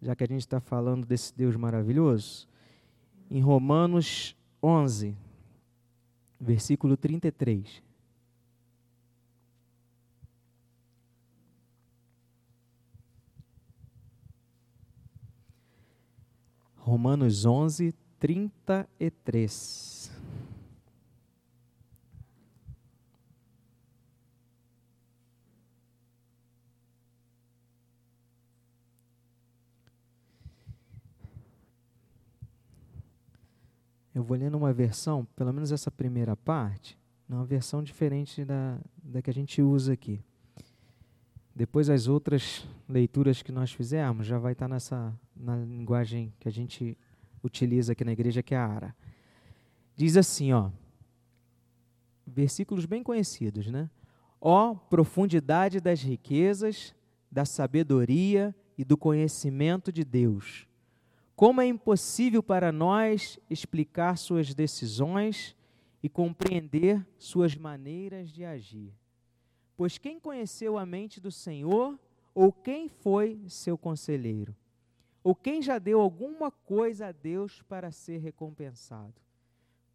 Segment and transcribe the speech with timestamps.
[0.00, 2.48] já que a gente está falando desse Deus maravilhoso,
[3.30, 5.16] em Romanos 11,
[6.40, 7.82] versículo 33.
[16.76, 19.99] Romanos 11, 33.
[34.20, 39.22] Eu vou ler numa versão, pelo menos essa primeira parte, numa versão diferente da, da
[39.22, 40.22] que a gente usa aqui.
[41.56, 46.52] Depois as outras leituras que nós fizermos já vai estar nessa na linguagem que a
[46.52, 46.98] gente
[47.42, 48.96] utiliza aqui na igreja, que é a ARA.
[49.96, 50.68] Diz assim, ó,
[52.26, 53.88] versículos bem conhecidos, né?
[54.38, 56.94] Ó profundidade das riquezas,
[57.32, 60.68] da sabedoria e do conhecimento de Deus
[61.40, 65.56] como é impossível para nós explicar suas decisões
[66.02, 68.92] e compreender suas maneiras de agir.
[69.74, 71.98] Pois quem conheceu a mente do Senhor,
[72.34, 74.54] ou quem foi seu conselheiro?
[75.24, 79.14] Ou quem já deu alguma coisa a Deus para ser recompensado?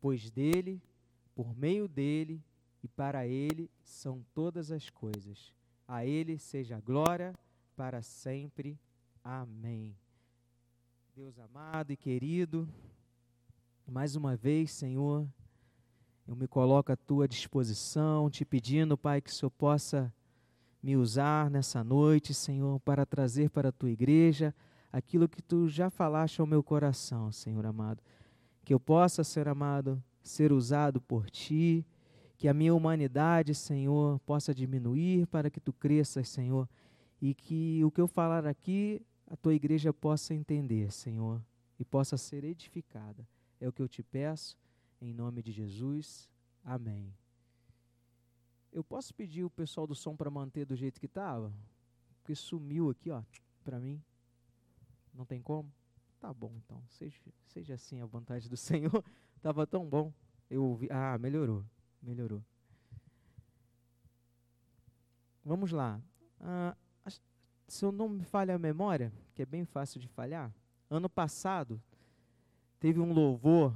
[0.01, 0.81] Pois dele,
[1.35, 2.41] por meio dele
[2.81, 5.53] e para ele são todas as coisas.
[5.87, 7.35] A ele seja glória
[7.75, 8.79] para sempre.
[9.23, 9.95] Amém.
[11.15, 12.67] Deus amado e querido,
[13.87, 15.25] mais uma vez, Senhor,
[16.27, 20.13] eu me coloco à tua disposição, te pedindo, Pai, que o Senhor possa
[20.83, 24.53] me usar nessa noite, Senhor, para trazer para a tua igreja
[24.91, 28.03] aquilo que tu já falaste ao meu coração, Senhor amado.
[28.65, 31.85] Que eu possa, ser amado, ser usado por ti,
[32.37, 36.67] que a minha humanidade, Senhor, possa diminuir para que tu cresças, Senhor,
[37.21, 41.41] e que o que eu falar aqui a tua igreja possa entender, Senhor,
[41.79, 43.27] e possa ser edificada.
[43.59, 44.57] É o que eu te peço,
[45.01, 46.29] em nome de Jesus.
[46.63, 47.13] Amém.
[48.71, 51.51] Eu posso pedir o pessoal do som para manter do jeito que estava?
[52.21, 53.23] Porque sumiu aqui, ó,
[53.63, 54.01] para mim.
[55.13, 55.71] Não tem como?
[56.19, 56.83] Tá bom, então.
[56.89, 59.03] Seja, seja assim a vontade do Senhor.
[59.41, 60.13] Tava tão bom.
[60.49, 60.87] Eu ouvi.
[60.91, 61.63] Ah, melhorou.
[62.01, 62.43] Melhorou.
[65.43, 66.01] Vamos lá.
[66.39, 66.75] Ah,
[67.67, 70.51] se eu não me falha a memória, que é bem fácil de falhar,
[70.89, 71.81] ano passado
[72.79, 73.73] teve um louvor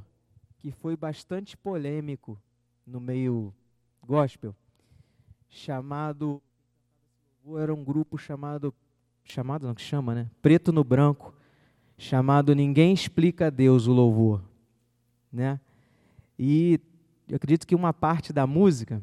[0.59, 2.39] que foi bastante polêmico
[2.85, 3.53] no meio
[4.05, 4.55] gospel,
[5.49, 6.41] chamado
[7.57, 8.73] era um grupo chamado
[9.23, 10.29] chamado não que chama, né?
[10.41, 11.33] Preto no branco,
[11.97, 14.43] chamado Ninguém explica Deus o louvor,
[15.31, 15.59] né?
[16.37, 16.79] E
[17.27, 19.01] eu acredito que uma parte da música,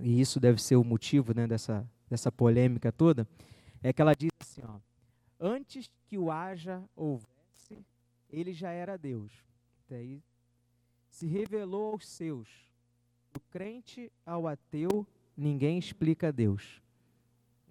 [0.00, 3.26] e isso deve ser o motivo, né, dessa dessa polêmica toda,
[3.82, 4.78] é que ela diz assim, ó,
[5.38, 7.84] antes que o haja houvesse,
[8.28, 9.32] ele já era Deus.
[9.88, 10.22] Daí
[11.08, 12.48] se revelou aos seus.
[13.32, 16.82] Do crente ao ateu, ninguém explica Deus.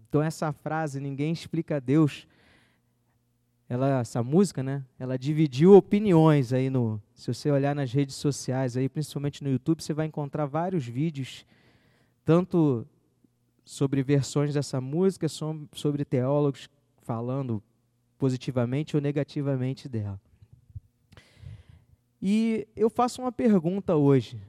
[0.08, 2.28] Então essa frase, ninguém explica Deus,
[3.70, 4.84] ela, essa música, né?
[4.98, 7.00] Ela dividiu opiniões aí no.
[7.14, 11.46] Se você olhar nas redes sociais, aí, principalmente no YouTube, você vai encontrar vários vídeos,
[12.26, 12.88] tanto
[13.70, 16.68] sobre versões dessa música, sobre teólogos
[17.04, 17.62] falando
[18.18, 20.20] positivamente ou negativamente dela.
[22.20, 24.42] E eu faço uma pergunta hoje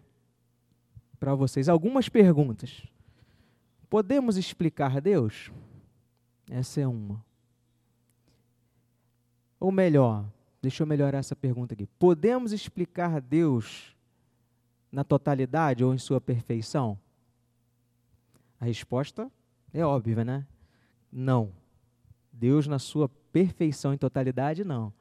[1.19, 2.83] para vocês, algumas perguntas.
[3.91, 5.53] Podemos explicar Deus?
[6.51, 7.23] Essa é uma.
[9.61, 10.25] Ou melhor,
[10.63, 11.87] deixa eu melhorar essa pergunta aqui.
[11.99, 13.95] Podemos explicar Deus
[14.91, 16.99] na totalidade ou em sua perfeição?
[18.61, 19.31] A resposta
[19.73, 20.47] é óbvia, né?
[21.11, 21.51] Não.
[22.31, 24.93] Deus, na sua perfeição e totalidade, não.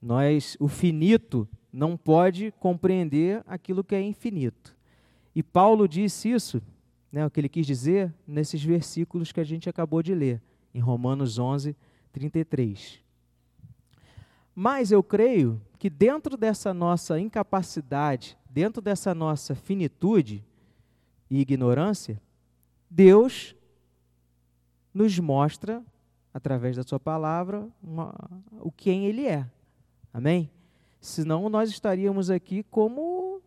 [0.00, 4.74] Nós, o finito, não pode compreender aquilo que é infinito.
[5.34, 6.62] E Paulo disse isso,
[7.12, 10.40] né, o que ele quis dizer, nesses versículos que a gente acabou de ler,
[10.72, 11.76] em Romanos 11,
[12.12, 13.00] 33.
[14.54, 20.44] Mas eu creio que dentro dessa nossa incapacidade, dentro dessa nossa finitude
[21.30, 22.20] e ignorância,
[22.90, 23.54] Deus
[24.92, 25.82] nos mostra,
[26.34, 28.14] através da Sua palavra, uma,
[28.60, 29.48] o quem Ele é.
[30.12, 30.50] Amém?
[31.00, 33.40] Senão nós estaríamos aqui como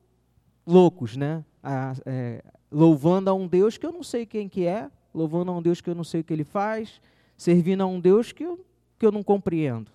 [0.65, 1.43] loucos, né?
[1.61, 5.57] A, é, louvando a um Deus que eu não sei quem que é, louvando a
[5.57, 7.01] um Deus que eu não sei o que Ele faz,
[7.37, 8.65] servindo a um Deus que eu,
[8.97, 9.91] que eu não compreendo.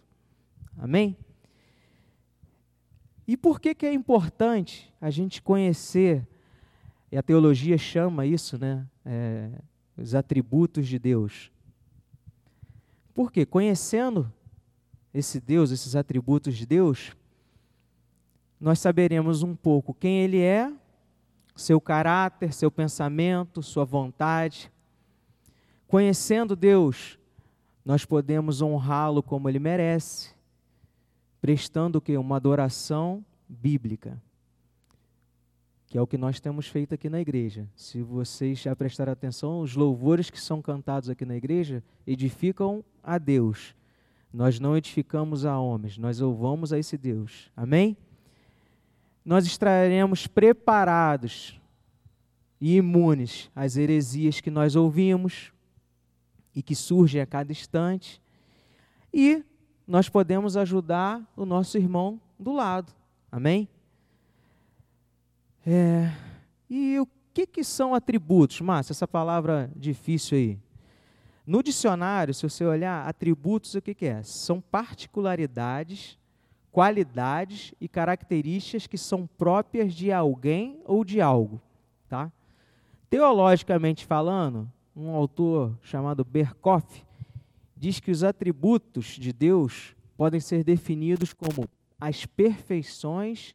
[0.77, 1.17] Amém?
[3.27, 6.27] E por que, que é importante a gente conhecer
[7.11, 8.87] e a teologia chama isso, né?
[9.05, 9.51] É,
[9.97, 11.51] os atributos de Deus.
[13.15, 13.47] Por quê?
[13.47, 14.33] Conhecendo
[15.13, 17.17] esse Deus, esses atributos de Deus,
[18.61, 20.71] nós saberemos um pouco quem Ele é,
[21.57, 24.71] seu caráter, seu pensamento, sua vontade.
[25.89, 27.19] Conhecendo Deus,
[27.85, 30.35] nós podemos honrá-lo como Ele merece,
[31.41, 32.17] prestando o que?
[32.17, 34.23] Uma adoração bíblica
[35.89, 37.67] que é o que nós temos feito aqui na igreja.
[37.75, 43.17] Se vocês já prestaram atenção, os louvores que são cantados aqui na igreja edificam a
[43.17, 43.75] Deus.
[44.31, 47.51] Nós não edificamos a homens, nós louvamos a esse Deus.
[47.57, 47.97] Amém?
[49.25, 51.59] Nós estaremos preparados
[52.61, 55.53] e imunes às heresias que nós ouvimos
[56.55, 58.21] e que surgem a cada instante.
[59.13, 59.43] E
[59.87, 62.93] nós podemos ajudar o nosso irmão do lado.
[63.33, 63.67] Amém?
[65.71, 66.11] É,
[66.71, 68.59] e o que, que são atributos?
[68.63, 70.59] Márcia, essa palavra difícil aí.
[71.47, 74.23] No dicionário, se você olhar, atributos, o que, que é?
[74.23, 76.19] São particularidades,
[76.73, 81.61] qualidades e características que são próprias de alguém ou de algo.
[82.09, 82.33] Tá?
[83.11, 87.05] Teologicamente falando, um autor chamado Berkoff
[87.77, 91.69] diz que os atributos de Deus podem ser definidos como
[92.01, 93.55] as perfeições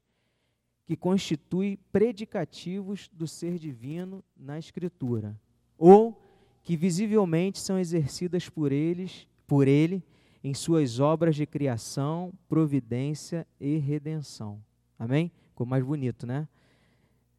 [0.86, 5.40] que constitui predicativos do ser divino na Escritura,
[5.78, 6.22] ou
[6.62, 10.04] que visivelmente são exercidas por eles, por ele,
[10.44, 14.62] em suas obras de criação, providência e redenção.
[15.00, 15.32] Amém?
[15.50, 16.48] Ficou mais bonito, né?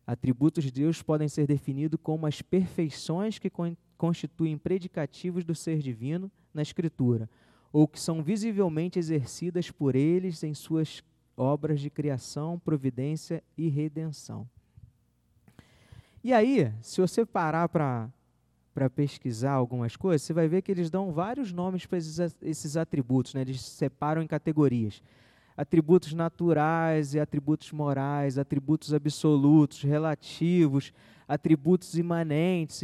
[0.07, 3.51] Atributos de Deus podem ser definidos como as perfeições que
[3.97, 7.29] constituem predicativos do ser divino na Escritura,
[7.73, 11.03] ou que são visivelmente exercidas por eles em suas
[11.37, 14.49] obras de criação, providência e redenção.
[16.23, 18.11] E aí, se você parar para
[18.95, 23.35] pesquisar algumas coisas, você vai ver que eles dão vários nomes para esses, esses atributos,
[23.35, 23.43] né?
[23.43, 25.03] eles separam em categorias.
[25.57, 30.93] Atributos naturais e atributos morais, atributos absolutos, relativos,
[31.29, 32.83] atributos imanentes,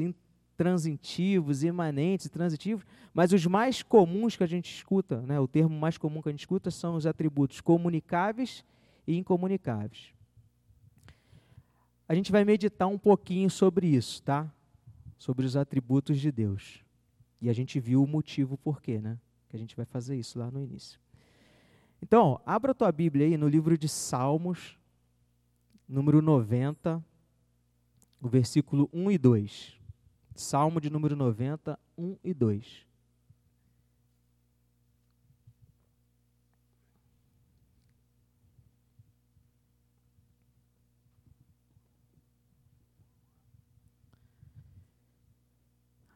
[0.61, 2.85] transitivos, imanentes e transitivos,
[3.15, 6.33] mas os mais comuns que a gente escuta, né, o termo mais comum que a
[6.33, 8.62] gente escuta são os atributos comunicáveis
[9.07, 10.12] e incomunicáveis.
[12.07, 14.53] A gente vai meditar um pouquinho sobre isso, tá?
[15.17, 16.85] Sobre os atributos de Deus.
[17.41, 19.19] E a gente viu o motivo por quê, né?
[19.49, 21.01] Que a gente vai fazer isso lá no início.
[22.03, 24.77] Então, abra a tua Bíblia aí no livro de Salmos,
[25.89, 27.03] número 90,
[28.21, 29.80] o versículo 1 e 2.
[30.35, 32.87] Salmo de número 90, 1 e 2.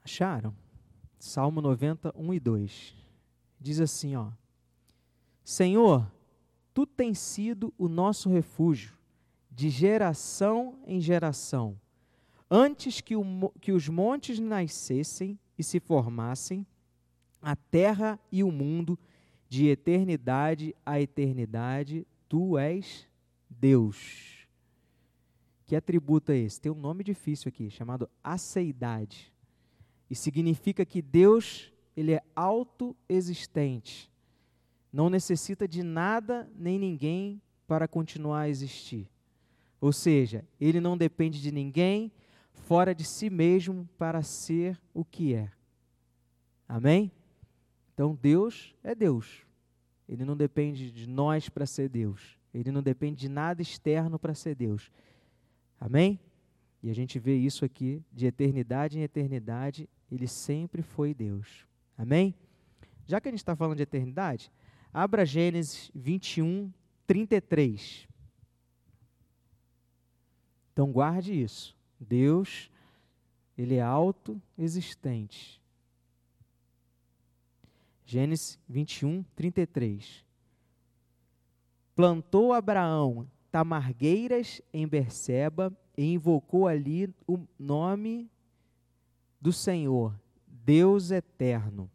[0.04, 0.54] Acharam?
[1.18, 2.94] Salmo 90, 1 e 2.
[3.58, 4.30] Diz assim, ó:
[5.42, 6.10] Senhor,
[6.72, 8.96] tu tens sido o nosso refúgio
[9.50, 11.80] de geração em geração
[12.56, 16.64] Antes que, o, que os montes nascessem e se formassem,
[17.42, 18.96] a terra e o mundo,
[19.48, 23.08] de eternidade a eternidade, tu és
[23.50, 24.46] Deus.
[25.66, 26.60] Que atributo é esse?
[26.60, 29.32] Tem um nome difícil aqui, chamado aceidade.
[30.08, 34.08] E significa que Deus, ele é autoexistente.
[34.92, 39.10] Não necessita de nada nem ninguém para continuar a existir.
[39.80, 42.12] Ou seja, ele não depende de ninguém,
[42.66, 45.50] fora de si mesmo para ser o que é.
[46.68, 47.12] Amém?
[47.92, 49.42] Então Deus é Deus.
[50.08, 52.38] Ele não depende de nós para ser Deus.
[52.52, 54.90] Ele não depende de nada externo para ser Deus.
[55.78, 56.18] Amém?
[56.82, 61.66] E a gente vê isso aqui de eternidade em eternidade, ele sempre foi Deus.
[61.96, 62.34] Amém?
[63.06, 64.50] Já que a gente está falando de eternidade,
[64.92, 66.72] abra Gênesis 21,
[67.06, 68.08] 33.
[70.72, 71.73] Então guarde isso.
[71.98, 72.70] Deus,
[73.56, 75.60] ele é autoexistente.
[78.04, 80.24] Gênesis 21, 33.
[81.94, 88.28] Plantou Abraão tamargueiras em Berseba e invocou ali o nome
[89.40, 91.88] do Senhor, Deus eterno.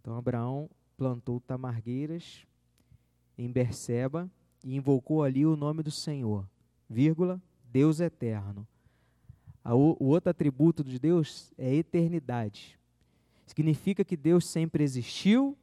[0.00, 2.46] Então Abraão plantou tamargueiras
[3.36, 4.30] em Berseba
[4.64, 6.48] e invocou ali o nome do Senhor,
[6.88, 8.66] vírgula, Deus eterno.
[9.64, 12.78] O outro atributo de Deus é eternidade.
[13.46, 15.56] Significa que Deus sempre existiu,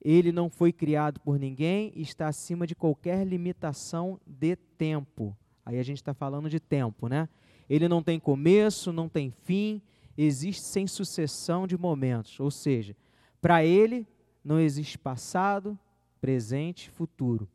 [0.00, 5.36] ele não foi criado por ninguém e está acima de qualquer limitação de tempo.
[5.64, 7.28] Aí a gente está falando de tempo, né?
[7.68, 9.82] Ele não tem começo, não tem fim,
[10.16, 12.38] existe sem sucessão de momentos.
[12.38, 12.96] Ou seja,
[13.40, 14.06] para ele
[14.44, 15.76] não existe passado,
[16.20, 17.48] presente, futuro,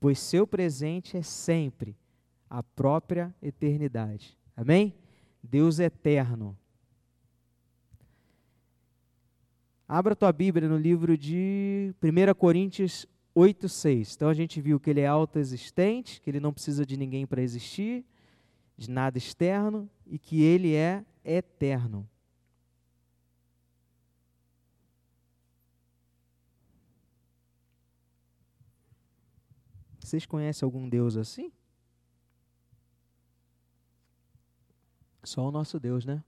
[0.00, 1.94] pois seu presente é sempre
[2.48, 4.36] a própria eternidade.
[4.56, 4.94] Amém?
[5.42, 6.56] Deus é eterno.
[9.88, 14.14] Abra tua Bíblia no livro de 1 Coríntios 8, 6.
[14.14, 17.42] Então a gente viu que ele é autoexistente, que ele não precisa de ninguém para
[17.42, 18.04] existir,
[18.76, 22.08] de nada externo e que ele é eterno.
[30.00, 31.50] Vocês conhecem algum Deus assim?
[35.22, 36.22] Só o nosso Deus, né?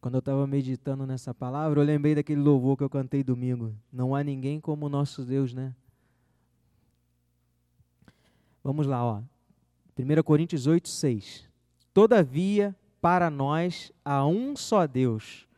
[0.00, 3.74] Quando eu estava meditando nessa palavra, eu lembrei daquele louvor que eu cantei domingo.
[3.92, 5.74] Não há ninguém como o nosso Deus, né?
[8.62, 9.22] Vamos lá, ó.
[9.98, 11.48] 1 Coríntios 8, 6.
[11.92, 15.48] Todavia, para nós há um só Deus,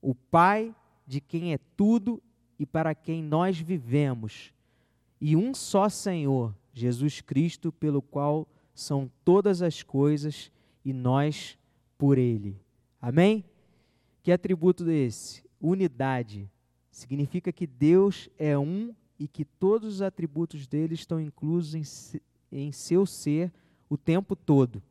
[0.00, 0.74] o Pai
[1.06, 2.22] de quem é tudo
[2.58, 4.52] e para quem nós vivemos,
[5.20, 10.52] e um só Senhor, Jesus Cristo, pelo qual são todas as coisas
[10.84, 11.58] e nós
[11.96, 12.60] por Ele.
[13.00, 13.42] Amém?
[14.22, 15.42] Que atributo desse?
[15.58, 16.50] Unidade.
[16.90, 22.20] Significa que Deus é um e que todos os atributos dele estão inclusos em,
[22.52, 23.50] em seu ser
[23.88, 24.82] o tempo todo.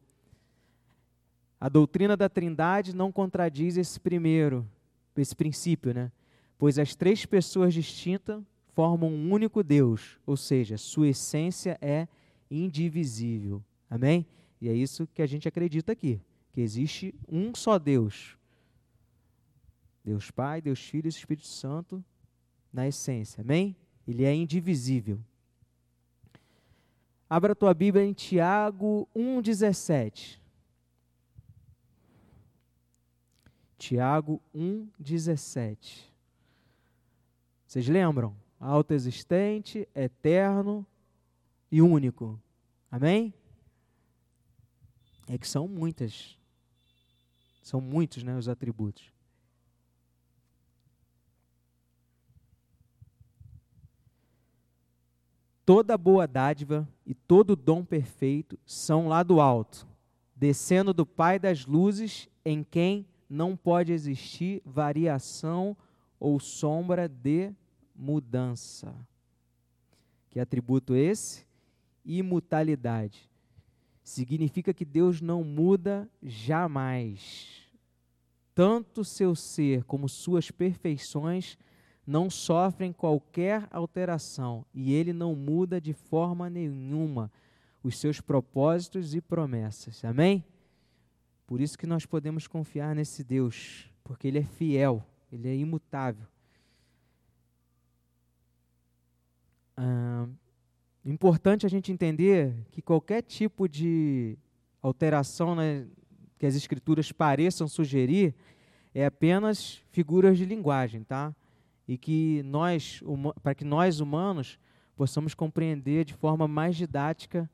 [1.60, 4.68] A doutrina da Trindade não contradiz esse primeiro,
[5.16, 6.12] esse princípio, né?
[6.58, 8.42] Pois as três pessoas distintas
[8.76, 12.10] formam um único Deus, ou seja, sua essência é
[12.52, 13.64] indivisível.
[13.90, 14.28] Amém?
[14.60, 18.38] E é isso que a gente acredita aqui, que existe um só Deus.
[20.04, 22.04] Deus Pai, Deus Filho e Espírito Santo
[22.72, 23.42] na essência.
[23.42, 23.78] Amém?
[24.06, 25.20] Ele é indivisível.
[27.30, 30.38] Abra a tua Bíblia em Tiago 1,17.
[33.78, 36.04] Tiago 1,17.
[37.66, 38.45] Vocês lembram?
[38.66, 40.84] Autoexistente, eterno
[41.72, 42.42] e único.
[42.90, 43.32] Amém?
[45.28, 46.36] É que são muitas.
[47.62, 49.12] São muitos né, os atributos.
[55.64, 59.88] Toda boa dádiva e todo dom perfeito são lá do alto,
[60.36, 65.78] descendo do Pai das luzes, em quem não pode existir variação
[66.20, 67.54] ou sombra de
[67.96, 68.94] mudança.
[70.30, 71.46] Que atributo esse?
[72.04, 73.30] Imutalidade
[74.06, 77.64] significa que Deus não muda jamais.
[78.54, 81.58] Tanto seu ser como suas perfeições
[82.06, 87.32] não sofrem qualquer alteração e ele não muda de forma nenhuma
[87.82, 90.06] os seus propósitos e promessas.
[90.06, 90.46] Amém?
[91.48, 96.28] Por isso que nós podemos confiar nesse Deus, porque ele é fiel, ele é imutável.
[99.78, 100.28] Ah,
[101.06, 104.36] Importante a gente entender que qualquer tipo de
[104.82, 105.86] alteração né,
[106.40, 108.34] que as escrituras pareçam sugerir
[108.92, 111.36] é apenas figuras de linguagem, tá?
[111.88, 113.04] E que nós,
[113.44, 114.58] para que nós humanos
[114.96, 117.48] possamos compreender de forma mais didática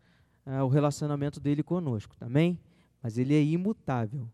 [0.46, 2.56] uh, o relacionamento dele conosco, também.
[2.56, 2.62] Tá
[3.04, 4.30] Mas ele é imutável.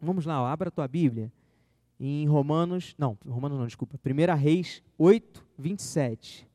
[0.00, 1.32] Vamos lá, ó, abra a tua Bíblia
[1.98, 6.51] em Romanos, não, Romanos não, desculpa, 1 Reis 8, 27.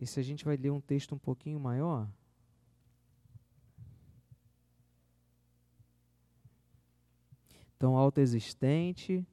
[0.00, 2.08] E se a gente vai ler um texto um pouquinho maior,
[7.80, 9.26] Então, autoexistente,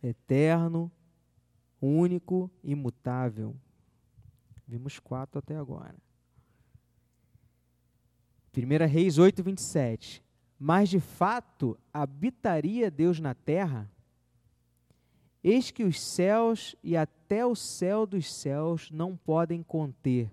[0.00, 0.88] eterno,
[1.80, 3.56] único, imutável.
[4.68, 5.96] Vimos quatro até agora.
[8.56, 10.22] 1 Reis 8, 27.
[10.56, 13.90] Mas de fato habitaria Deus na terra?
[15.42, 20.30] Eis que os céus e até o céu dos céus não podem conter,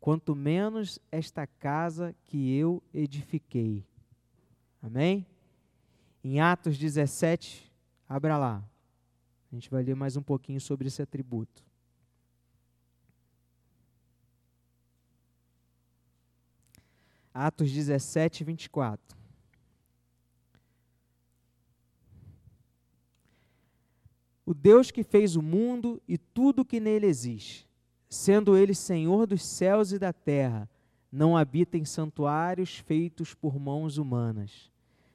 [0.00, 3.84] quanto menos esta casa que eu edifiquei.
[4.82, 5.26] Amém?
[6.24, 7.70] Em Atos 17,
[8.08, 8.64] abra lá.
[9.50, 11.64] A gente vai ler mais um pouquinho sobre esse atributo.
[17.32, 19.15] Atos 17, 24.
[24.46, 27.68] O Deus que fez o mundo e tudo que nele existe,
[28.08, 30.70] sendo ele Senhor dos céus e da terra,
[31.10, 34.70] não habita em santuários feitos por mãos humanas,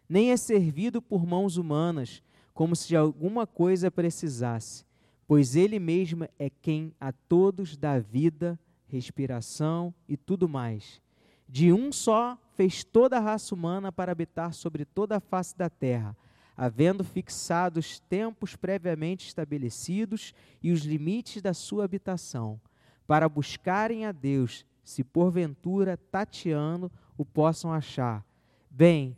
[0.09, 2.21] nem é servido por mãos humanas,
[2.53, 4.83] como se de alguma coisa precisasse,
[5.25, 11.01] pois ele mesmo é quem a todos dá vida, respiração e tudo mais.
[11.47, 15.69] De um só fez toda a raça humana para habitar sobre toda a face da
[15.69, 16.15] terra
[16.61, 22.61] havendo fixado os tempos previamente estabelecidos e os limites da sua habitação,
[23.07, 28.23] para buscarem a Deus, se porventura tateando o possam achar,
[28.69, 29.17] bem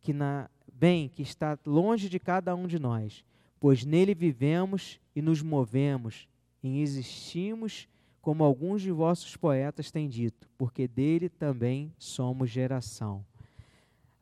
[0.00, 3.22] que na bem que está longe de cada um de nós,
[3.60, 6.26] pois nele vivemos e nos movemos,
[6.62, 7.86] e existimos,
[8.22, 13.22] como alguns de vossos poetas têm dito, porque dele também somos geração.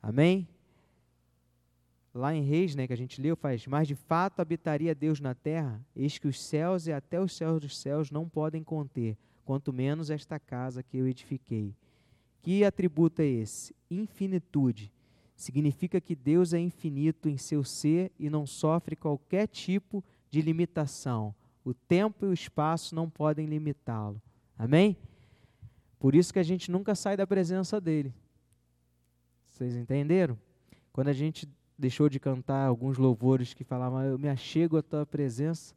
[0.02, 0.48] Amém?
[2.18, 5.36] Lá em Reis, né, que a gente leu, faz, mas de fato habitaria Deus na
[5.36, 9.72] terra, eis que os céus e até os céus dos céus não podem conter, quanto
[9.72, 11.72] menos esta casa que eu edifiquei.
[12.42, 13.72] Que atributo é esse?
[13.88, 14.92] Infinitude
[15.36, 21.32] significa que Deus é infinito em seu ser e não sofre qualquer tipo de limitação.
[21.64, 24.20] O tempo e o espaço não podem limitá-lo.
[24.58, 24.96] Amém?
[26.00, 28.12] Por isso que a gente nunca sai da presença dele.
[29.46, 30.36] Vocês entenderam?
[30.92, 35.06] Quando a gente deixou de cantar alguns louvores que falavam, eu me achego à tua
[35.06, 35.74] presença,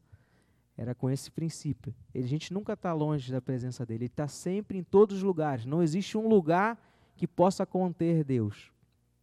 [0.76, 1.94] era com esse princípio.
[2.16, 5.66] a gente nunca está longe da presença dele, ele está sempre em todos os lugares.
[5.66, 6.78] Não existe um lugar
[7.16, 8.72] que possa conter Deus.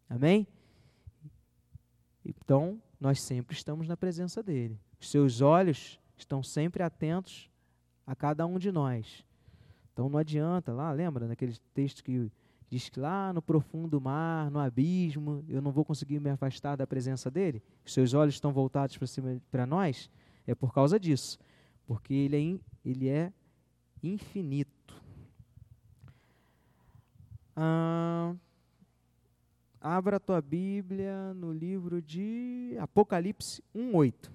[0.08, 0.47] Amém?
[2.25, 4.78] Então, nós sempre estamos na presença dele.
[5.00, 7.50] Os seus olhos estão sempre atentos
[8.06, 9.25] a cada um de nós.
[9.92, 12.30] Então não adianta, lá, lembra daquele texto que
[12.71, 16.87] diz que lá no profundo mar, no abismo, eu não vou conseguir me afastar da
[16.87, 17.63] presença dele?
[17.85, 18.99] Seus olhos estão voltados
[19.51, 20.11] para nós?
[20.47, 21.39] É por causa disso.
[21.87, 23.33] Porque ele é, in, ele é
[24.03, 24.95] infinito.
[27.57, 28.35] Ah,
[29.81, 34.29] Abra a tua Bíblia no livro de Apocalipse 1:8.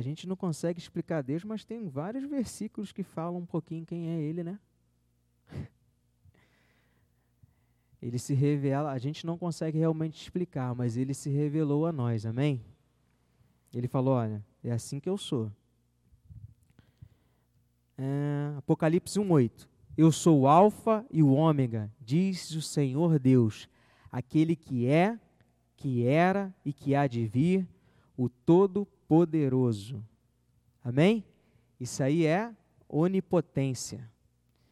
[0.00, 4.08] A gente não consegue explicar Deus, mas tem vários versículos que falam um pouquinho quem
[4.08, 4.58] é Ele, né?
[8.00, 12.24] Ele se revela, a gente não consegue realmente explicar, mas Ele se revelou a nós,
[12.24, 12.64] amém?
[13.74, 15.52] Ele falou: Olha, é assim que eu sou.
[17.98, 23.68] É, Apocalipse 1,8: Eu sou o Alfa e o Ômega, diz o Senhor Deus,
[24.10, 25.20] aquele que é,
[25.76, 27.68] que era e que há de vir,
[28.16, 28.30] o
[29.10, 30.04] Todo-Poderoso.
[30.84, 31.24] Amém?
[31.80, 32.54] Isso aí é
[32.88, 34.08] onipotência.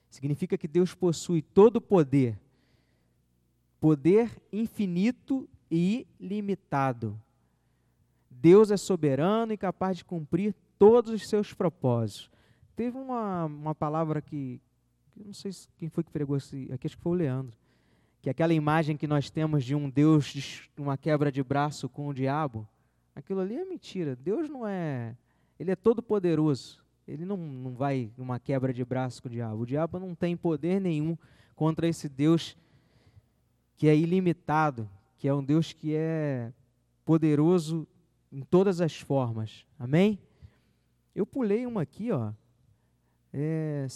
[0.09, 2.38] Significa que Deus possui todo o poder,
[3.81, 7.20] poder infinito e ilimitado.
[8.31, 12.31] Deus é soberano e capaz de cumprir todos os seus propósitos.
[12.77, 14.61] Teve uma, uma palavra que,
[15.16, 17.59] não sei quem foi que pregou esse, aqui acho que foi o Leandro,
[18.22, 22.07] que aquela imagem que nós temos de um Deus de uma quebra de braço com
[22.07, 22.68] o diabo,
[23.18, 24.14] aquilo ali é mentira.
[24.16, 25.16] Deus não é,
[25.59, 26.83] ele é todo poderoso.
[27.07, 29.62] Ele não, não vai uma quebra de braço com o diabo.
[29.62, 31.16] O diabo não tem poder nenhum
[31.57, 32.57] contra esse Deus
[33.76, 36.52] que é ilimitado, que é um Deus que é
[37.04, 37.87] poderoso
[38.31, 39.64] em todas as formas.
[39.78, 40.18] Amém?
[41.14, 42.33] Eu pulei uma aqui, ó.
[43.33, 43.87] É,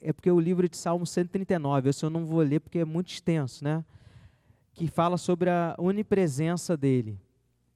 [0.00, 3.08] é porque o livro de Salmo 139, esse eu não vou ler porque é muito
[3.08, 3.84] extenso, né?
[4.72, 7.20] Que fala sobre a onipresença dele.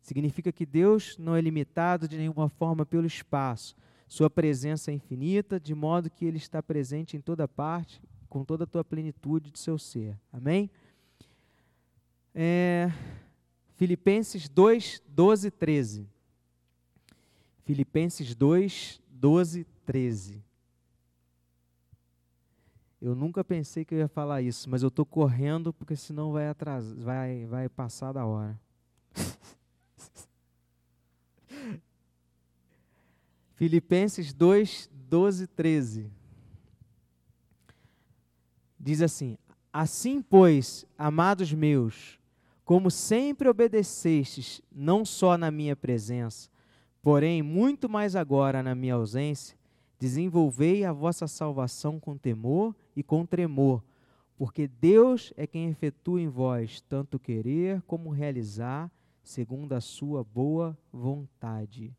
[0.05, 3.75] Significa que Deus não é limitado de nenhuma forma pelo espaço.
[4.07, 8.65] Sua presença é infinita, de modo que ele está presente em toda parte, com toda
[8.65, 10.15] a tua plenitude de seu ser.
[10.31, 10.71] Amém?
[12.35, 12.93] É,
[13.77, 16.07] Filipenses 2, 12 13.
[17.65, 20.45] Filipenses 2, 12, 13.
[23.01, 26.47] Eu nunca pensei que eu ia falar isso, mas eu estou correndo porque senão vai
[26.47, 28.61] atrasar, vai, vai passar da hora.
[33.55, 36.11] Filipenses 2, 12, 13.
[38.79, 39.39] Diz assim:
[39.73, 42.19] Assim, pois, amados meus,
[42.65, 46.49] como sempre obedecestes, não só na minha presença,
[47.03, 49.57] porém muito mais agora na minha ausência,
[49.99, 53.83] desenvolvei a vossa salvação com temor e com tremor,
[54.37, 58.91] porque Deus é quem efetua em vós tanto querer como realizar,
[59.25, 61.93] segundo a sua boa vontade.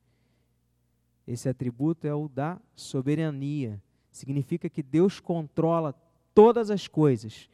[1.28, 3.82] Esse atributo é o da soberania.
[4.10, 5.94] Significa que Deus controla
[6.34, 7.50] todas as coisas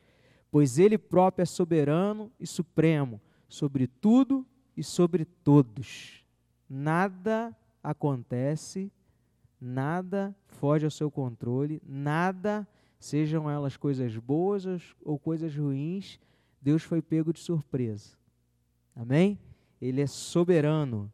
[0.51, 6.25] pois ele próprio é soberano e supremo sobre tudo e sobre todos.
[6.69, 8.91] Nada acontece,
[9.59, 12.67] nada foge ao seu controle, nada,
[12.99, 14.65] sejam elas coisas boas
[15.03, 16.19] ou coisas ruins,
[16.61, 18.11] Deus foi pego de surpresa.
[18.95, 19.39] Amém?
[19.81, 21.11] Ele é soberano.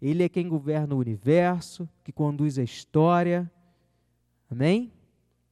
[0.00, 3.50] Ele é quem governa o universo, que conduz a história.
[4.50, 4.92] Amém?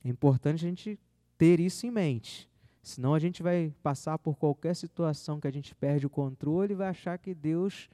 [0.04, 0.98] É importante a gente
[1.36, 2.48] ter isso em mente.
[2.82, 6.76] Senão a gente vai passar por qualquer situação que a gente perde o controle e
[6.76, 7.88] vai achar que Deus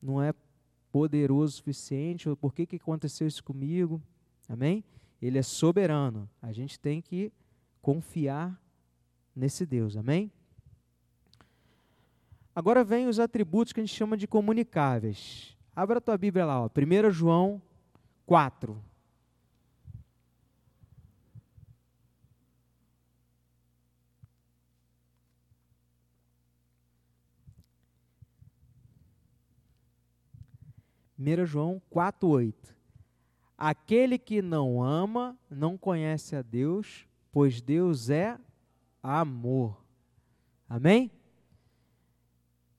[0.00, 0.32] não é
[0.90, 4.00] poderoso o suficiente, ou por que, que aconteceu isso comigo?
[4.48, 4.84] Amém?
[5.20, 6.28] Ele é soberano.
[6.40, 7.32] A gente tem que
[7.80, 8.60] confiar
[9.34, 9.96] nesse Deus.
[9.96, 10.30] Amém?
[12.54, 15.56] Agora vem os atributos que a gente chama de comunicáveis.
[15.74, 17.62] Abra a tua Bíblia lá, ó, 1 João
[18.26, 18.82] 4.
[31.22, 32.74] Primeiro João 4:8.
[33.56, 38.36] Aquele que não ama não conhece a Deus, pois Deus é
[39.00, 39.80] amor.
[40.68, 41.12] Amém?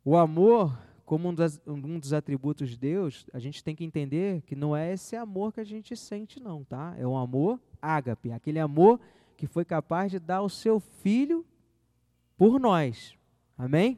[0.05, 4.41] O amor, como um, das, um dos atributos de Deus, a gente tem que entender
[4.41, 6.93] que não é esse amor que a gente sente, não, tá?
[6.97, 8.99] É um amor ágape, aquele amor
[9.37, 11.45] que foi capaz de dar o seu filho
[12.37, 13.17] por nós.
[13.57, 13.97] Amém?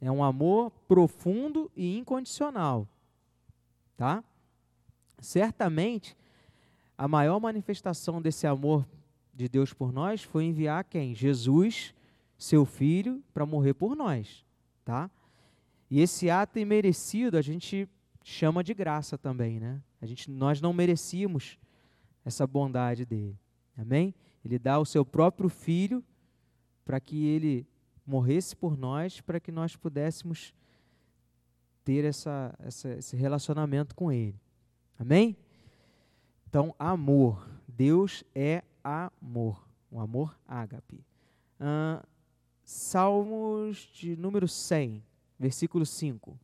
[0.00, 2.88] É um amor profundo e incondicional.
[3.98, 4.24] Tá?
[5.18, 6.16] Certamente,
[6.96, 8.88] a maior manifestação desse amor
[9.34, 11.14] de Deus por nós foi enviar quem?
[11.14, 11.94] Jesus,
[12.38, 14.42] seu filho, para morrer por nós
[14.90, 15.08] tá?
[15.88, 17.88] E esse ato imerecido a gente
[18.24, 19.80] chama de graça também, né?
[20.02, 21.56] A gente, nós não merecíamos
[22.24, 23.38] essa bondade dele,
[23.76, 24.12] amém?
[24.44, 26.04] Ele dá o seu próprio filho
[26.84, 27.64] para que ele
[28.04, 30.52] morresse por nós, para que nós pudéssemos
[31.84, 34.40] ter essa, essa, esse relacionamento com ele,
[34.98, 35.36] amém?
[36.48, 41.04] Então, amor, Deus é amor, um amor ágape.
[41.60, 42.04] Ah,
[42.72, 45.02] Salmos de número 100,
[45.36, 46.38] versículo 5.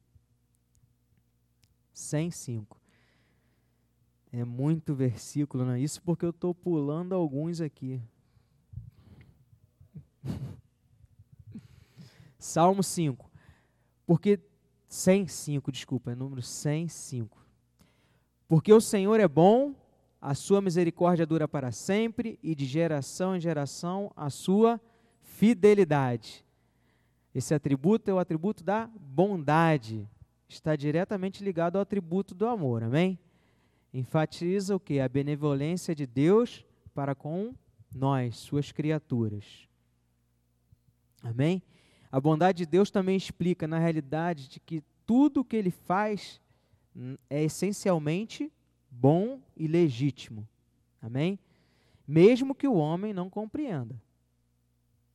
[1.93, 2.81] 105.
[4.33, 8.03] É muito versículo, não é isso porque eu estou pulando alguns aqui.
[12.37, 13.31] Salmo 5.
[14.05, 14.41] Porque
[14.89, 17.47] 105, desculpa, é número 105.
[18.49, 19.77] Porque o Senhor é bom,
[20.21, 24.96] a sua misericórdia dura para sempre e de geração em geração a sua misericórdia
[25.37, 26.45] fidelidade.
[27.35, 30.09] Esse atributo é o atributo da bondade.
[30.49, 33.19] Está diretamente ligado ao atributo do amor, amém?
[33.93, 34.99] Enfatiza o que?
[34.99, 37.55] A benevolência de Deus para com
[37.95, 39.69] nós, suas criaturas.
[41.23, 41.63] Amém?
[42.11, 46.41] A bondade de Deus também explica, na realidade, de que tudo o que ele faz
[47.29, 48.51] é essencialmente
[48.91, 50.49] bom e legítimo.
[51.03, 51.39] Amém?
[52.09, 54.01] Mesmo que o homem não compreenda.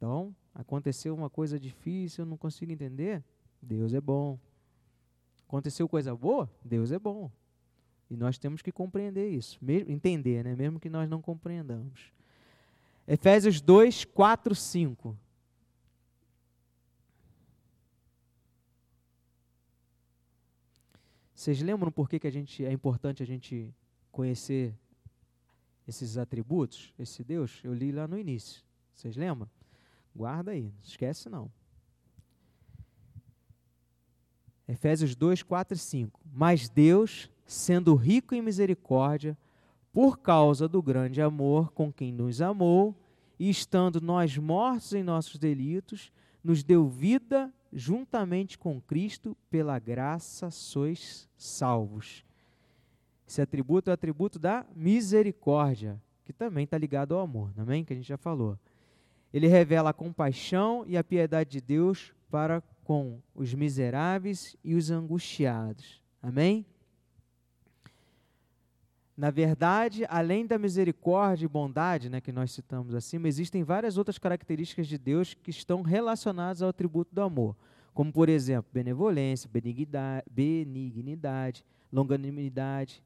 [0.01, 3.23] Então, aconteceu uma coisa difícil, eu não consigo entender.
[3.61, 4.39] Deus é bom.
[5.47, 6.49] Aconteceu coisa boa?
[6.65, 7.29] Deus é bom.
[8.09, 10.55] E nós temos que compreender isso, mesmo, entender, né?
[10.55, 12.11] mesmo que nós não compreendamos.
[13.07, 15.15] Efésios 2, 4, 5.
[21.35, 23.71] Vocês lembram por que, que a gente, é importante a gente
[24.11, 24.73] conhecer
[25.87, 27.61] esses atributos, esse Deus?
[27.63, 28.63] Eu li lá no início.
[28.95, 29.47] Vocês lembram?
[30.15, 31.51] Guarda aí, não esquece não.
[34.67, 36.19] Efésios 2, 4 e 5.
[36.31, 39.37] Mas Deus, sendo rico em misericórdia,
[39.91, 42.95] por causa do grande amor com quem nos amou,
[43.37, 46.11] e estando nós mortos em nossos delitos,
[46.43, 52.25] nos deu vida juntamente com Cristo, pela graça sois salvos.
[53.27, 57.83] Esse atributo é o atributo da misericórdia, que também está ligado ao amor, amém?
[57.83, 58.57] Que a gente já falou.
[59.33, 64.91] Ele revela a compaixão e a piedade de Deus para com os miseráveis e os
[64.91, 66.01] angustiados.
[66.21, 66.65] Amém?
[69.15, 74.17] Na verdade, além da misericórdia e bondade, né, que nós citamos acima, existem várias outras
[74.17, 77.55] características de Deus que estão relacionadas ao atributo do amor,
[77.93, 83.03] como, por exemplo, benevolência, benignidade, benignidade longanimidade.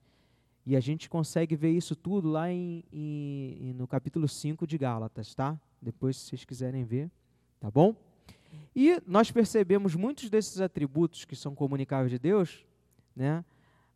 [0.66, 5.34] E a gente consegue ver isso tudo lá em, em, no capítulo 5 de Gálatas,
[5.34, 5.60] tá?
[5.86, 7.10] Depois se vocês quiserem ver,
[7.60, 7.95] tá bom?
[8.76, 12.65] E nós percebemos muitos desses atributos que são comunicáveis de Deus,
[13.15, 13.45] né,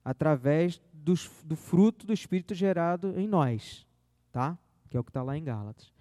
[0.06, 3.86] através dos, do fruto do Espírito gerado em nós,
[4.32, 4.58] tá?
[4.90, 5.92] Que é o que está lá em Gálatas.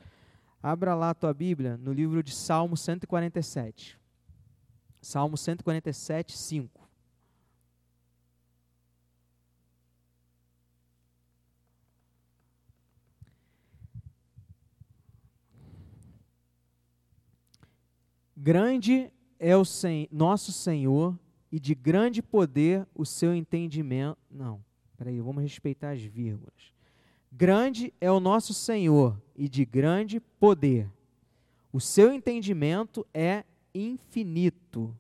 [0.62, 3.98] Abra lá a tua Bíblia no livro de Salmo 147.
[5.00, 6.87] Salmo 147, 5.
[18.40, 21.18] Grande é o sen nosso Senhor
[21.50, 24.16] e de grande poder o seu entendimento.
[24.30, 24.64] Não,
[24.96, 26.72] peraí, vamos respeitar as vírgulas.
[27.32, 30.88] Grande é o nosso Senhor e de grande poder.
[31.72, 33.42] O seu entendimento é
[33.74, 34.96] infinito.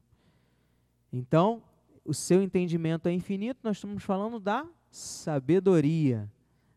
[1.12, 1.62] Então,
[2.04, 6.28] o seu entendimento é infinito, nós estamos falando da sabedoria.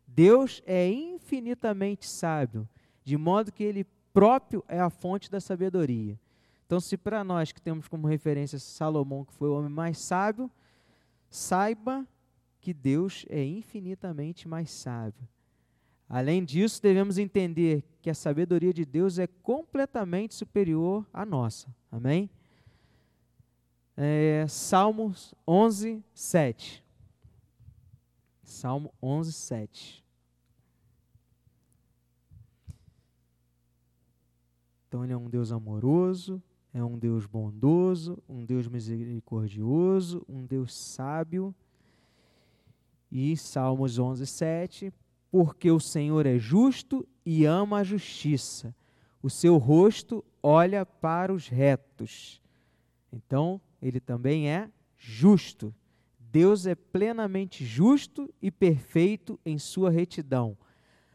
[0.06, 2.68] Deus é infinitamente sábio,
[3.02, 6.16] de modo que ele próprio é a fonte da sabedoria.
[6.72, 10.50] Então, se para nós que temos como referência Salomão, que foi o homem mais sábio,
[11.28, 12.08] saiba
[12.62, 15.28] que Deus é infinitamente mais sábio.
[16.08, 21.68] Além disso, devemos entender que a sabedoria de Deus é completamente superior à nossa.
[21.90, 22.30] Amém?
[23.94, 26.82] É, Salmos 11, 7.
[28.42, 30.02] Salmo 11, 7.
[34.88, 40.74] Então, ele é um Deus amoroso, é um Deus bondoso, um Deus misericordioso, um Deus
[40.74, 41.54] sábio.
[43.10, 44.92] E Salmos 11, 7
[45.32, 48.76] porque o Senhor é justo e ama a justiça.
[49.22, 52.38] O seu rosto olha para os retos.
[53.10, 55.74] Então, ele também é justo.
[56.18, 60.54] Deus é plenamente justo e perfeito em sua retidão.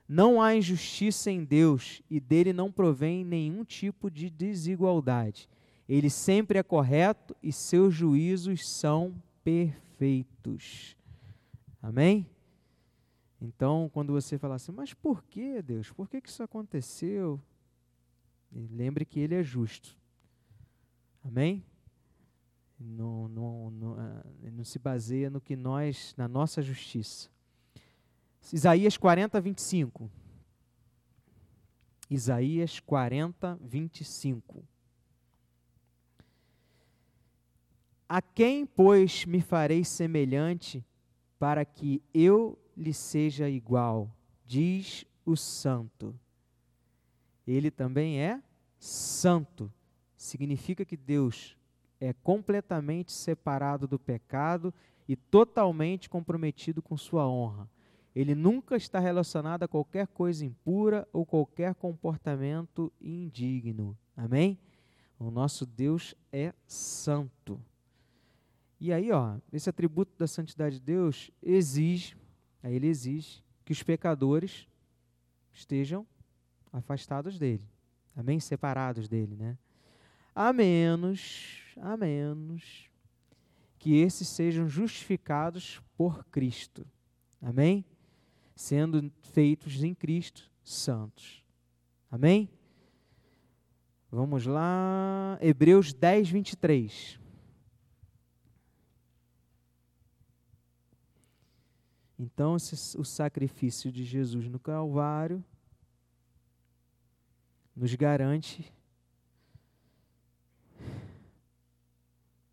[0.07, 5.49] Não há injustiça em Deus e dele não provém nenhum tipo de desigualdade.
[5.87, 10.95] Ele sempre é correto e seus juízos são perfeitos.
[11.81, 12.25] Amém?
[13.41, 15.91] Então, quando você fala assim, mas por que, Deus?
[15.91, 17.39] Por que, que isso aconteceu?
[18.51, 19.95] lembre que Ele é justo.
[21.23, 21.63] Amém?
[22.79, 27.29] Não, não, não, ah, não se baseia no que nós, na nossa justiça.
[28.53, 30.09] Isaías 40, 25.
[32.09, 34.63] Isaías 40, 25.
[38.07, 40.85] A quem, pois, me farei semelhante
[41.37, 44.09] para que eu lhe seja igual,
[44.45, 46.17] diz o santo.
[47.45, 48.41] Ele também é
[48.79, 49.71] santo.
[50.15, 51.57] Significa que Deus
[51.99, 54.73] é completamente separado do pecado
[55.07, 57.69] e totalmente comprometido com sua honra.
[58.19, 63.97] Ele nunca está relacionado a qualquer coisa impura ou qualquer comportamento indigno.
[64.15, 64.57] Amém?
[65.19, 67.61] O nosso Deus é santo.
[68.79, 72.15] E aí, ó, esse atributo da santidade de Deus exige
[72.67, 74.67] Aí ele exige que os pecadores
[75.53, 76.05] estejam
[76.71, 77.63] afastados dele.
[78.15, 78.39] Amém?
[78.39, 79.57] Separados dele, né?
[80.35, 82.89] A menos, a menos
[83.79, 86.85] que esses sejam justificados por Cristo.
[87.41, 87.85] Amém?
[88.57, 91.45] Sendo feitos em Cristo santos.
[92.11, 92.49] Amém?
[94.11, 97.19] Vamos lá, Hebreus 10, 23.
[102.19, 102.55] Então,
[102.97, 105.43] o sacrifício de Jesus no Calvário
[107.75, 108.73] nos garante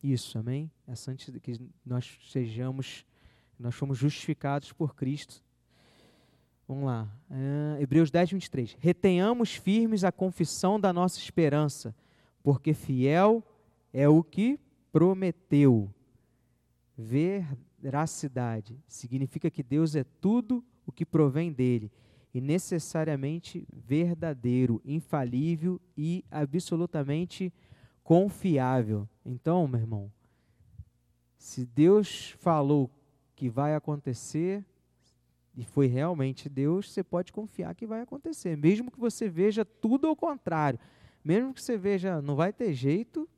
[0.03, 0.71] isso, amém?
[0.87, 0.95] A
[1.41, 3.07] que nós sejamos,
[3.59, 5.44] nós fomos justificados por Cristo.
[6.67, 8.77] Vamos lá, uh, Hebreus 10, 23.
[8.81, 11.95] Retenhamos firmes a confissão da nossa esperança,
[12.43, 13.45] porque fiel
[13.93, 14.59] é o que
[14.91, 15.93] prometeu.
[16.97, 21.93] Veracidade significa que Deus é tudo o que provém dele
[22.33, 27.53] e necessariamente verdadeiro, infalível e absolutamente
[28.03, 29.07] confiável.
[29.25, 30.13] Então, meu irmão,
[31.37, 32.91] se Deus falou
[33.37, 34.65] que vai acontecer
[35.57, 40.07] e foi realmente Deus, você pode confiar que vai acontecer, mesmo que você veja tudo
[40.07, 40.79] ao contrário,
[41.25, 43.29] mesmo que você veja não vai ter jeito,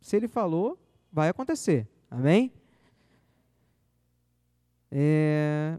[0.00, 0.78] se ele falou,
[1.12, 1.88] vai acontecer.
[2.10, 2.52] Amém?
[4.90, 5.78] É,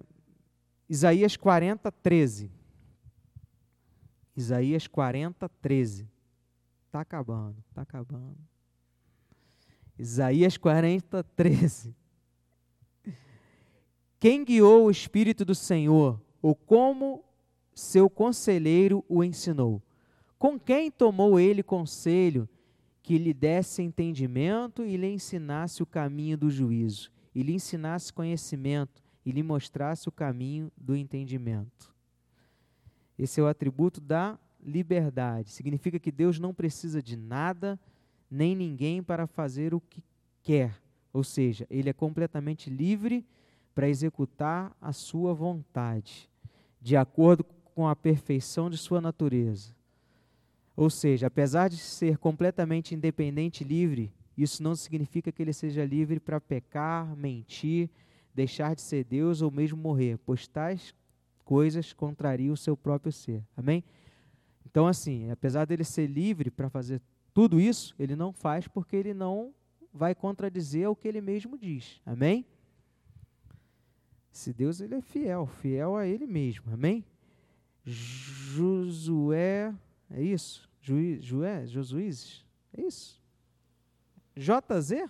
[0.88, 2.52] Isaías 40, 13.
[4.36, 6.08] Isaías 40, 13.
[6.86, 8.38] Está acabando, está acabando.
[9.98, 11.96] Isaías 40, 13.
[14.19, 17.23] Quem guiou o Espírito do Senhor, ou como
[17.73, 19.82] seu conselheiro o ensinou?
[20.39, 22.49] Com quem tomou ele conselho
[23.03, 29.03] que lhe desse entendimento e lhe ensinasse o caminho do juízo, e lhe ensinasse conhecimento,
[29.23, 31.93] e lhe mostrasse o caminho do entendimento.
[33.19, 35.51] Esse é o atributo da liberdade.
[35.51, 37.80] Significa que Deus não precisa de nada
[38.30, 40.03] nem ninguém para fazer o que
[40.41, 40.75] quer.
[41.13, 43.25] Ou seja, ele é completamente livre
[43.78, 46.28] para executar a sua vontade,
[46.82, 49.72] de acordo com a perfeição de sua natureza.
[50.76, 55.84] Ou seja, apesar de ser completamente independente e livre, Isso não significa que ele seja
[55.84, 57.90] livre para pecar, mentir,
[58.36, 60.94] deixar de ser Deus ou mesmo morrer, pois tais
[61.44, 63.44] coisas contrariam o seu próprio ser.
[63.56, 63.84] Amém?
[64.63, 67.02] Então, assim, apesar dele ser livre para fazer
[67.34, 69.54] tudo isso, ele não faz porque ele não
[69.92, 72.00] vai contradizer o que ele mesmo diz.
[72.06, 72.46] Amém?
[74.38, 76.71] Se Deus ele é fiel, fiel a ele mesmo.
[76.71, 77.04] Amém?
[77.84, 79.73] Josué,
[80.12, 80.69] é isso?
[80.80, 82.45] Juiz, Jué, Josuízes?
[82.71, 83.19] É isso?
[84.36, 85.10] JZ?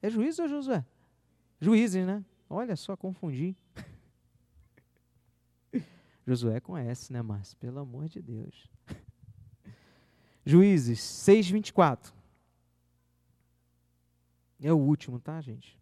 [0.00, 0.86] É juiz ou Josué?
[1.60, 2.24] Juízes, né?
[2.48, 3.54] Olha só, confundi.
[6.26, 7.58] Josué com S, né, Márcio?
[7.58, 8.70] Pelo amor de Deus.
[10.46, 12.14] Juízes 6, 24.
[14.62, 15.81] É o último, tá, gente?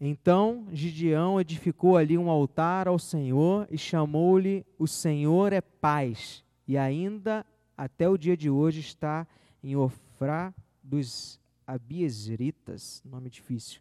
[0.00, 6.44] Então Gideão edificou ali um altar ao Senhor e chamou-lhe O Senhor é Paz.
[6.68, 9.26] E ainda até o dia de hoje está
[9.62, 13.80] em Ofrá dos Abiesritas, nome difícil.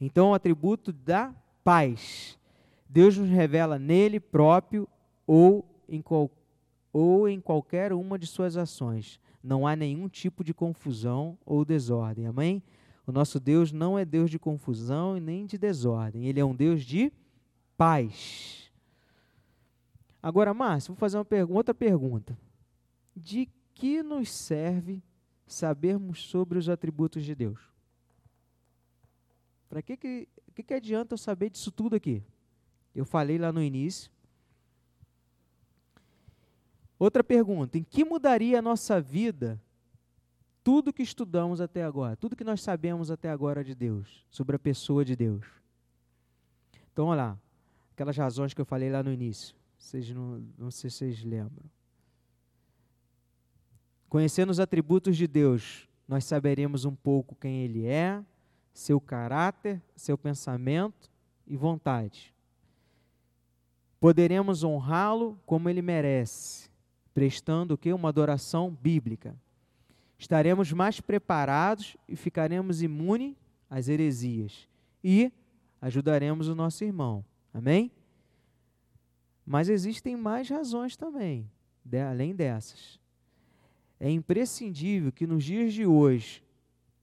[0.00, 2.38] Então o atributo da paz.
[2.88, 4.88] Deus nos revela nele próprio
[5.26, 6.30] ou em, qual,
[6.92, 9.20] ou em qualquer uma de suas ações.
[9.42, 12.26] Não há nenhum tipo de confusão ou desordem.
[12.26, 12.62] Amém?
[13.06, 16.26] O nosso Deus não é Deus de confusão e nem de desordem.
[16.26, 17.12] Ele é um Deus de
[17.76, 18.70] paz.
[20.22, 22.38] Agora, Márcio, vou fazer uma pergunta, outra pergunta.
[23.14, 25.02] De que nos serve
[25.46, 27.58] sabermos sobre os atributos de Deus?
[29.68, 32.22] Para que, que, que, que adianta eu saber disso tudo aqui?
[32.94, 34.10] Eu falei lá no início.
[36.98, 39.60] Outra pergunta: em que mudaria a nossa vida
[40.64, 44.58] tudo que estudamos até agora, tudo que nós sabemos até agora de Deus, sobre a
[44.58, 45.44] pessoa de Deus.
[46.92, 47.38] Então, olha lá,
[47.92, 51.64] aquelas razões que eu falei lá no início, vocês não, não sei se vocês lembram.
[54.08, 58.22] Conhecendo os atributos de Deus, nós saberemos um pouco quem Ele é,
[58.72, 61.10] seu caráter, seu pensamento
[61.46, 62.32] e vontade.
[63.98, 66.70] Poderemos honrá-lo como Ele merece,
[67.14, 67.92] prestando o que?
[67.92, 69.34] Uma adoração bíblica
[70.22, 73.34] estaremos mais preparados e ficaremos imunes
[73.68, 74.68] às heresias
[75.02, 75.32] e
[75.80, 77.24] ajudaremos o nosso irmão.
[77.52, 77.90] Amém?
[79.44, 81.50] Mas existem mais razões também,
[81.84, 83.00] de, além dessas.
[83.98, 86.44] É imprescindível que nos dias de hoje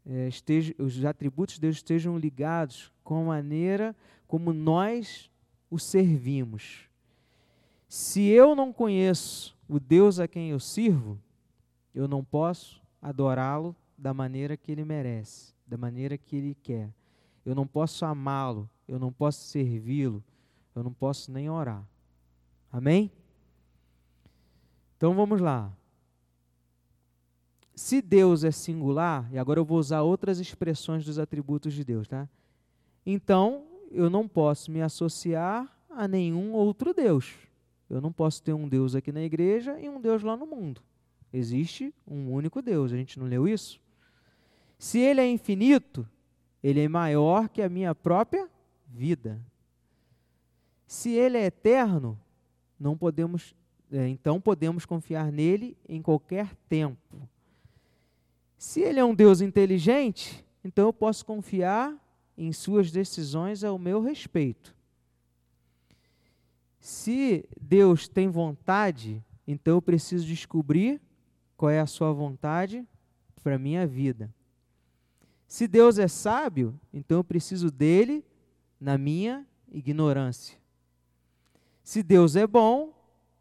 [0.06, 3.94] é, esteja, os atributos de Deus estejam ligados com a maneira
[4.28, 5.30] como nós
[5.70, 6.90] o servimos.
[7.86, 11.20] Se eu não conheço o Deus a quem eu sirvo,
[11.94, 16.94] eu não posso adorá-lo da maneira que ele merece, da maneira que ele quer.
[17.46, 20.24] Eu não posso amá-lo, eu não posso servi-lo,
[20.76, 21.84] eu não posso nem orar.
[22.72, 23.12] Amém?
[24.98, 25.72] Então vamos lá.
[27.74, 32.08] Se Deus é singular, e agora eu vou usar outras expressões dos atributos de Deus,
[32.08, 32.28] tá?
[33.06, 37.34] Então, eu não posso me associar a nenhum outro Deus.
[37.90, 40.82] Eu não posso ter um Deus aqui na igreja e um Deus lá no mundo.
[41.32, 43.80] Existe um único Deus, a gente não leu isso?
[44.78, 46.08] Se ele é infinito,
[46.64, 48.50] ele é maior que a minha própria
[48.88, 49.40] vida.
[50.88, 52.20] Se ele é eterno,
[52.80, 53.54] não podemos,
[53.92, 57.30] é, então podemos confiar nele em qualquer tempo.
[58.58, 61.96] Se ele é um Deus inteligente, então eu posso confiar
[62.38, 64.76] em suas decisões ao meu respeito.
[66.80, 71.02] Se Deus tem vontade, então eu preciso descobrir
[71.60, 72.88] qual é a sua vontade
[73.44, 74.34] para a minha vida.
[75.46, 78.24] Se Deus é sábio, então eu preciso dele
[78.80, 80.58] na minha ignorância.
[81.84, 82.94] Se Deus é bom,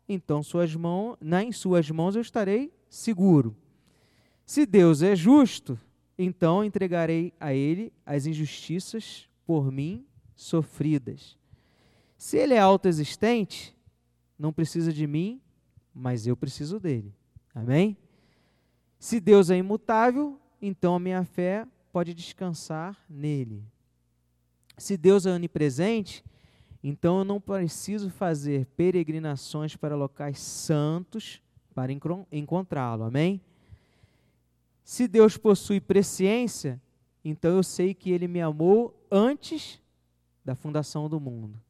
[0.09, 3.57] então suas mãos, em suas mãos eu estarei seguro.
[4.45, 5.79] Se Deus é justo,
[6.19, 10.05] então entregarei a ele as injustiças por mim
[10.35, 11.39] sofridas.
[12.17, 13.77] Se ele é autoexistente,
[14.37, 15.41] não precisa de mim,
[15.95, 17.15] mas eu preciso dele.
[17.55, 17.97] Amém?
[18.99, 23.65] Se Deus é imutável, então a minha fé pode descansar nele.
[24.77, 26.25] Se Deus é onipresente,
[26.83, 31.41] então eu não preciso fazer peregrinações para locais santos
[31.75, 31.93] para
[32.33, 33.05] encontrá-lo.
[33.05, 33.41] Amém?
[34.85, 36.81] Se Deus possui presciência,
[37.25, 39.81] então eu sei que ele me amou antes
[40.45, 41.61] da fundação do mundo.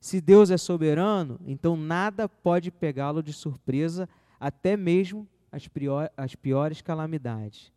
[0.00, 4.08] Se Deus é soberano, então nada pode pegá-lo de surpresa,
[4.38, 7.72] até mesmo as, prior, as piores calamidades.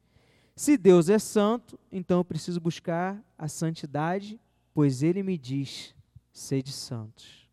[0.55, 4.39] Se Deus é santo, então eu preciso buscar a santidade,
[4.73, 5.95] pois ele me diz:
[6.31, 7.49] sede santos.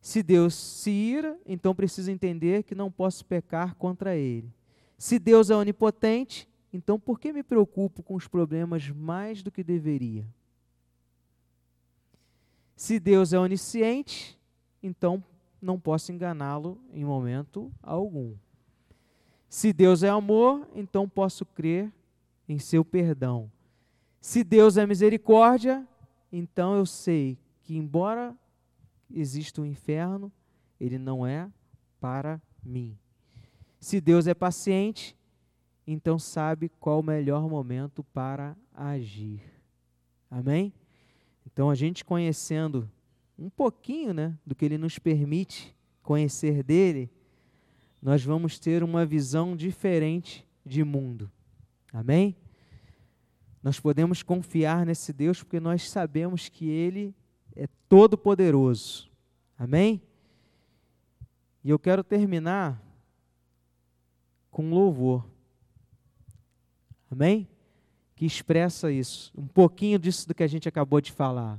[0.00, 4.50] Se Deus se ira, então preciso entender que não posso pecar contra ele.
[4.96, 9.62] Se Deus é onipotente, então por que me preocupo com os problemas mais do que
[9.62, 10.26] deveria?
[12.74, 14.38] Se Deus é onisciente,
[14.82, 15.22] então
[15.60, 18.34] não posso enganá-lo em momento algum.
[19.50, 21.92] Se Deus é amor, então posso crer
[22.48, 23.50] em seu perdão.
[24.20, 25.84] Se Deus é misericórdia,
[26.32, 28.32] então eu sei que, embora
[29.12, 30.30] exista o um inferno,
[30.80, 31.50] ele não é
[32.00, 32.96] para mim.
[33.80, 35.16] Se Deus é paciente,
[35.84, 39.42] então sabe qual o melhor momento para agir.
[40.30, 40.72] Amém?
[41.44, 42.88] Então a gente conhecendo
[43.36, 45.74] um pouquinho, né, do que ele nos permite
[46.04, 47.10] conhecer dele,
[48.02, 51.30] nós vamos ter uma visão diferente de mundo.
[51.92, 52.36] Amém?
[53.62, 57.14] Nós podemos confiar nesse Deus porque nós sabemos que Ele
[57.54, 59.10] é todo poderoso.
[59.58, 60.00] Amém?
[61.62, 62.82] E eu quero terminar
[64.50, 65.28] com louvor.
[67.10, 67.46] Amém?
[68.16, 71.58] Que expressa isso, um pouquinho disso do que a gente acabou de falar.